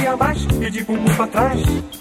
Dia. 0.00 0.12
A 0.12 0.16
mais 0.16 0.42
e 0.44 0.70
de 0.70 0.84
bumbum 0.84 1.14
pra 1.14 1.26
trás. 1.26 1.99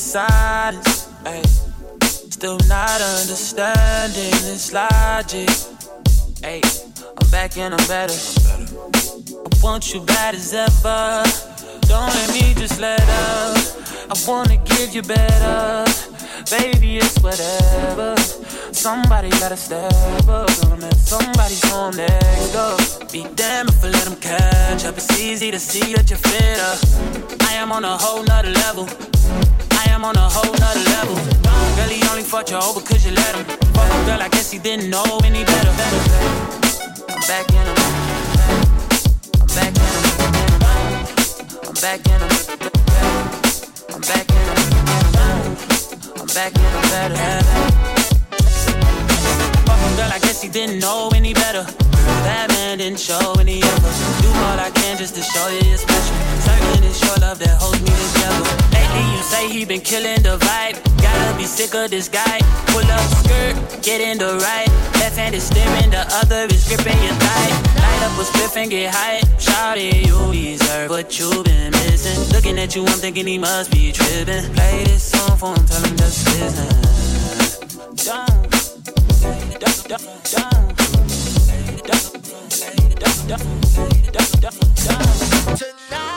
Don't. 0.00 0.74
Ay. 1.26 1.42
Still 2.02 2.58
not 2.68 3.00
understanding 3.02 4.30
this 4.48 4.72
logic. 4.72 5.50
Hey, 6.42 6.62
I'm 7.20 7.30
back 7.30 7.58
and 7.58 7.74
I'm 7.74 7.86
better. 7.86 8.14
I 8.14 9.62
want 9.62 9.92
you 9.92 10.00
bad 10.00 10.34
as 10.34 10.54
ever. 10.54 11.22
Don't 11.82 12.08
let 12.14 12.32
me 12.32 12.54
just 12.54 12.80
let 12.80 13.02
up. 13.02 13.58
I 14.08 14.16
wanna 14.26 14.56
give 14.64 14.94
you 14.94 15.02
better. 15.02 15.84
Baby, 16.50 16.96
it's 16.96 17.18
whatever. 17.20 18.16
Somebody 18.72 19.28
gotta 19.28 19.56
step 19.56 20.26
up. 20.26 20.48
Let 20.80 20.96
somebody's 20.96 21.62
home 21.70 21.94
next 21.96 22.52
door. 22.54 22.76
Be 23.12 23.28
damned 23.34 23.68
if 23.68 23.84
I 23.84 23.88
let 23.88 24.04
them 24.04 24.16
catch 24.16 24.86
up. 24.86 24.96
It's 24.96 25.20
easy 25.20 25.50
to 25.50 25.58
see 25.58 25.92
that 25.92 26.08
you're 26.08 26.18
fitter. 26.18 27.44
I 27.44 27.52
am 27.54 27.70
on 27.70 27.84
a 27.84 27.98
whole 27.98 28.22
nother 28.22 28.50
level. 28.50 28.88
I 29.80 29.84
am 29.94 30.04
on 30.04 30.14
a 30.16 30.28
whole 30.28 30.52
nother 30.60 30.84
level. 30.92 31.16
Girl, 31.76 31.88
he 31.88 32.06
only 32.10 32.22
fought 32.22 32.50
you 32.50 32.56
over 32.56 32.80
cause 32.80 33.04
you 33.06 33.12
let 33.12 33.34
him. 33.34 33.44
Fuck 33.72 33.88
him, 33.90 34.04
girl, 34.04 34.20
I 34.20 34.28
guess 34.28 34.50
he 34.50 34.58
didn't 34.58 34.90
know 34.90 35.04
any 35.24 35.42
better. 35.44 35.72
I'm 37.08 37.22
back 37.24 37.48
in 37.48 37.64
him. 37.64 37.76
I'm 39.40 39.48
back 39.56 39.72
in 39.80 39.88
him. 39.88 40.04
I'm 41.64 41.74
back 41.80 42.04
in 42.12 42.20
him. 42.20 42.32
I'm 43.94 44.00
back 44.10 44.28
in 44.28 44.44
him. 44.48 44.58
I'm 46.20 46.28
back 46.36 46.52
in 46.60 46.68
him 46.76 46.84
better. 46.92 47.16
Fuck 49.64 49.80
him, 49.80 49.92
girl, 49.96 50.12
I 50.12 50.18
guess 50.20 50.42
he 50.42 50.48
didn't 50.50 50.78
know 50.80 51.08
any 51.14 51.32
better. 51.32 51.64
That 52.28 52.48
man 52.50 52.78
didn't 52.78 53.00
show 53.00 53.32
any 53.40 53.62
effort. 53.62 53.96
Do 54.20 54.28
all 54.44 54.60
I 54.60 54.70
can 54.74 54.98
just 54.98 55.14
to 55.14 55.22
show 55.22 55.48
you 55.48 55.62
you're 55.70 55.78
special. 55.78 56.16
Certain 56.44 56.84
it's 56.84 57.00
your 57.00 57.16
love 57.24 57.38
that 57.38 57.56
holds 57.56 57.80
me 57.80 57.88
together. 57.88 58.59
Lately, 59.00 59.16
you 59.16 59.22
say 59.22 59.48
he 59.48 59.64
been 59.64 59.80
killing 59.80 60.22
the 60.22 60.36
vibe. 60.38 60.76
Gotta 61.02 61.36
be 61.36 61.44
sick 61.44 61.74
of 61.74 61.90
this 61.90 62.08
guy. 62.08 62.38
Pull 62.66 62.84
up 62.84 63.00
skirt, 63.22 63.82
get 63.82 64.00
in 64.00 64.18
the 64.18 64.36
right. 64.38 64.68
Left 65.00 65.16
hand 65.16 65.34
is 65.34 65.44
steering, 65.44 65.90
the 65.90 66.04
other 66.20 66.44
is 66.54 66.68
gripping 66.68 67.02
your 67.02 67.14
thigh. 67.14 67.50
Light 67.80 68.02
up 68.04 68.18
a 68.18 68.24
spliff 68.24 68.56
and 68.56 68.70
get 68.70 68.94
high. 68.94 69.20
Shout 69.38 69.80
you 69.80 70.32
deserve 70.32 70.90
what 70.90 71.18
you've 71.18 71.44
been 71.44 71.70
missing. 71.72 72.32
Looking 72.34 72.58
at 72.58 72.74
you, 72.76 72.82
I'm 72.82 72.98
thinking 72.98 73.26
he 73.26 73.38
must 73.38 73.70
be 73.70 73.92
tripping. 73.92 74.52
Play 74.54 74.84
this 74.84 75.02
song 75.02 75.36
for 75.36 75.54
him, 75.54 75.64
tell 75.66 75.82
him 75.82 75.96
just 75.96 76.26
listen. 76.28 76.68
Don't, 78.04 78.50
don't, 79.60 79.88
don't, 79.88 80.30
don't. 80.30 80.80
Tonight, 85.56 86.09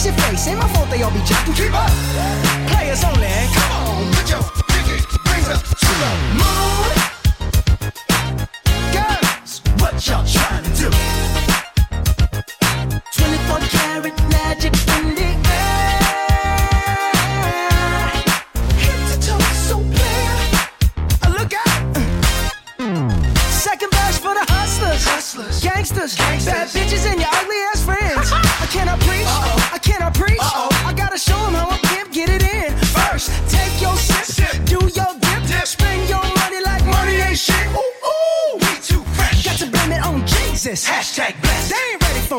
Fix 0.00 0.16
your 0.16 0.24
face. 0.24 0.46
Ain't 0.48 0.58
my 0.58 0.66
fault 0.68 0.88
they 0.88 1.02
all 1.02 1.10
be 1.10 1.20
jacking. 1.26 1.52
Keep 1.52 1.74
up. 1.74 1.90
Players 2.70 3.04
only. 3.04 3.28
Come 3.52 3.72
on, 3.72 4.12
put 4.14 4.30
your 4.30 4.40
pinky 4.66 5.04
rings 5.30 5.48
up 5.48 5.62
to 5.62 5.86
the 5.86 6.10
moon. 6.38 6.99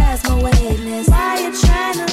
That's 0.00 0.26
my 0.28 0.34
weakness. 0.42 1.08
Why 1.08 1.38
you 1.40 1.60
trying 1.60 2.06
to 2.06 2.09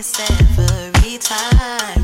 waste 0.00 0.18
every 0.58 1.18
time. 1.18 1.99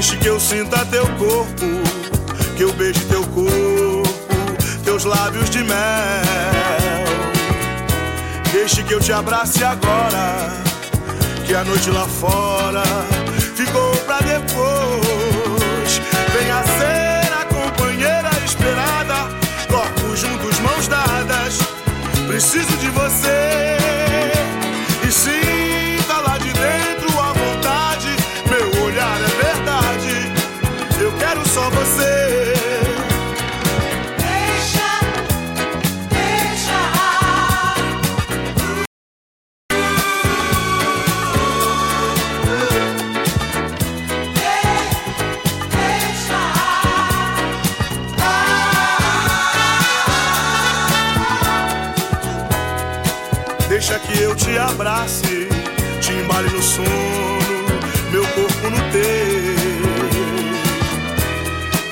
Que 0.00 0.28
eu 0.28 0.40
sinta 0.40 0.82
teu 0.86 1.06
corpo, 1.18 1.66
que 2.56 2.62
eu 2.62 2.72
beije 2.72 3.04
teu 3.04 3.22
corpo, 3.26 4.02
teus 4.82 5.04
lábios 5.04 5.50
de 5.50 5.62
mel. 5.62 5.76
Deixe 8.50 8.82
que 8.82 8.94
eu 8.94 9.00
te 9.00 9.12
abrace 9.12 9.62
agora, 9.62 10.48
que 11.46 11.54
a 11.54 11.62
noite 11.64 11.90
lá 11.90 12.06
fora 12.06 12.82
ficou 13.54 13.94
pra 14.06 14.20
depois. 14.20 16.00
Venha 16.32 16.62
ser 16.62 17.32
a 17.34 17.44
companheira 17.44 18.30
esperada, 18.42 19.28
corpos 19.68 20.18
juntos, 20.18 20.58
mãos 20.60 20.88
dadas. 20.88 21.58
Preciso 22.26 22.74
de 22.78 22.88
você. 22.88 23.79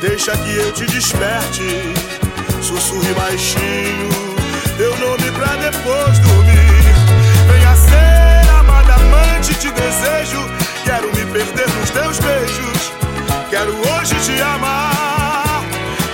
Deixa 0.00 0.36
que 0.36 0.54
eu 0.56 0.72
te 0.72 0.84
desperte, 0.86 1.94
sussurre 2.60 3.14
baixinho, 3.14 4.10
teu 4.76 4.94
nome 4.98 5.30
pra 5.32 5.56
depois 5.56 6.18
dormir. 6.18 6.84
Venha 7.50 7.74
ser 7.74 8.50
amada 8.58 8.94
amante, 8.94 9.54
te 9.54 9.70
desejo. 9.70 10.46
Quero 10.84 11.08
me 11.08 11.24
perder 11.32 11.68
nos 11.80 11.90
teus 11.90 12.18
beijos, 12.18 12.92
quero 13.48 13.72
hoje 13.72 14.14
te 14.20 14.40
amar. 14.42 15.64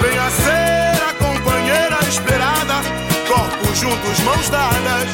Venha 0.01 0.31
ser 0.31 1.03
a 1.03 1.13
companheira 1.15 1.99
esperada, 2.09 2.83
corpos 3.27 3.79
juntos, 3.79 4.21
mãos 4.21 4.49
dadas. 4.49 5.09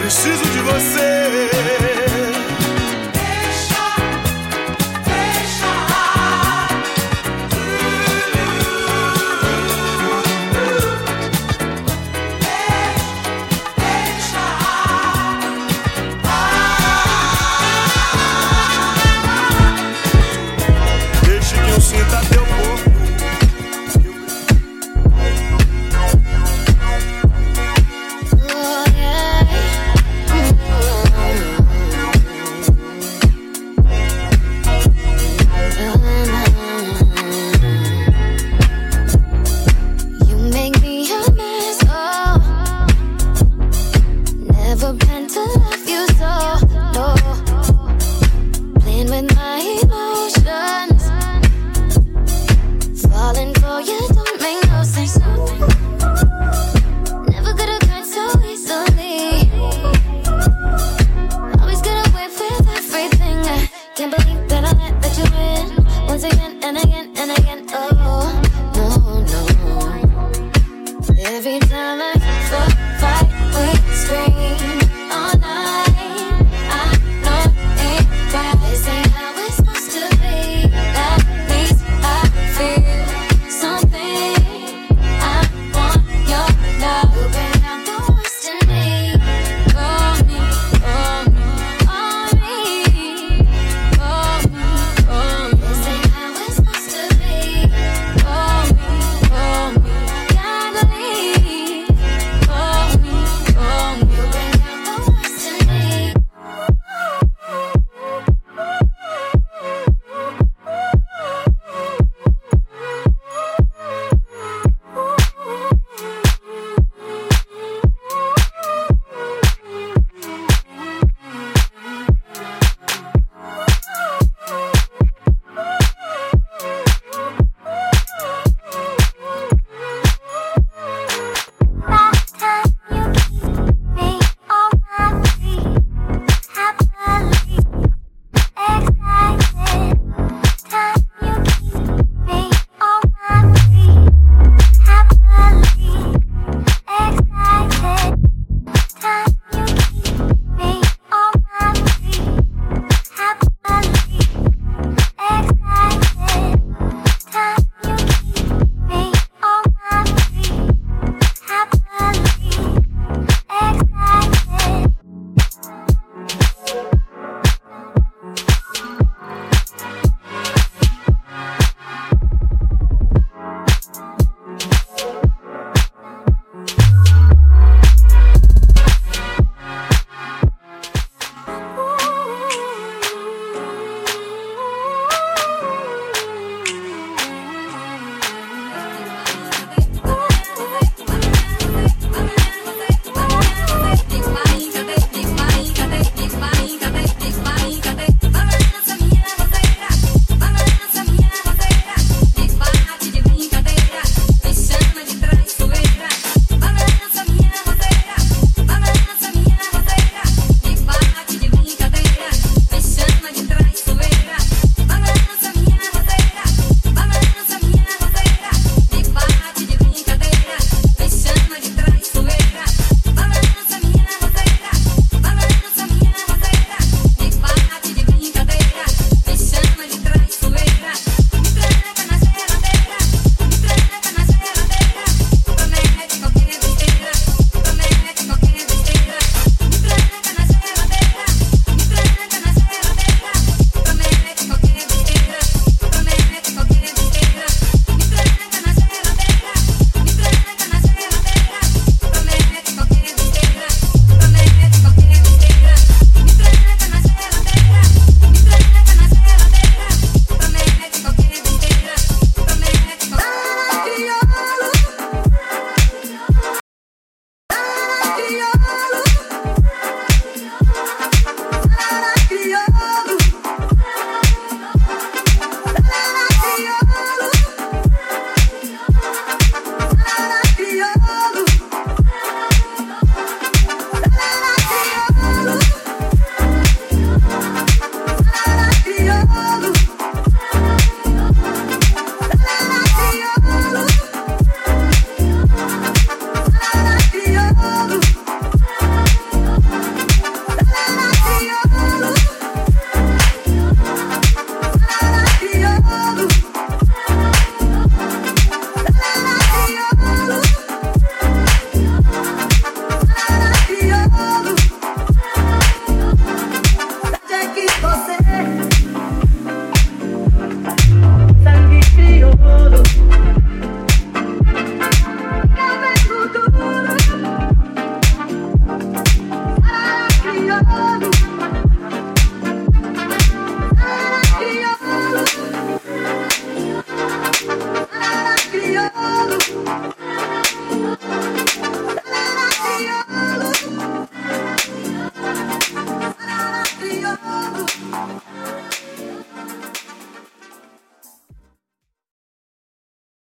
Preciso 0.00 0.44
de 0.44 0.60
você. 0.60 1.89